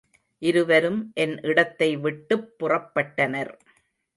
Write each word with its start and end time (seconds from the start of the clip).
இருவரும் 0.41 1.11
என் 1.13 1.39
இடத்தை 1.41 1.97
விட்டுப் 1.97 2.49
புறப்பட்டனர். 2.59 3.53